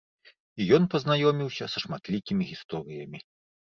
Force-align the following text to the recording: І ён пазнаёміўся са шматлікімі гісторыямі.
І 0.59 0.67
ён 0.77 0.87
пазнаёміўся 0.95 1.71
са 1.75 1.85
шматлікімі 1.87 2.43
гісторыямі. 2.53 3.19